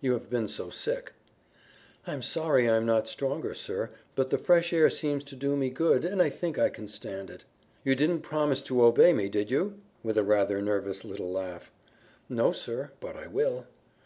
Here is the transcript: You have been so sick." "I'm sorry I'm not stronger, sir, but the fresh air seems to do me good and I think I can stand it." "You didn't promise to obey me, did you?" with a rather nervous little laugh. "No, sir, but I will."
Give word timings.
You 0.00 0.14
have 0.14 0.30
been 0.30 0.48
so 0.48 0.70
sick." 0.70 1.12
"I'm 2.06 2.22
sorry 2.22 2.66
I'm 2.70 2.86
not 2.86 3.06
stronger, 3.06 3.52
sir, 3.52 3.90
but 4.14 4.30
the 4.30 4.38
fresh 4.38 4.72
air 4.72 4.88
seems 4.88 5.22
to 5.24 5.36
do 5.36 5.56
me 5.58 5.68
good 5.68 6.06
and 6.06 6.22
I 6.22 6.30
think 6.30 6.58
I 6.58 6.70
can 6.70 6.88
stand 6.88 7.28
it." 7.28 7.44
"You 7.84 7.94
didn't 7.94 8.22
promise 8.22 8.62
to 8.62 8.82
obey 8.82 9.12
me, 9.12 9.28
did 9.28 9.50
you?" 9.50 9.78
with 10.02 10.16
a 10.16 10.24
rather 10.24 10.62
nervous 10.62 11.04
little 11.04 11.30
laugh. 11.30 11.70
"No, 12.30 12.50
sir, 12.50 12.92
but 13.00 13.14
I 13.14 13.26
will." 13.26 13.66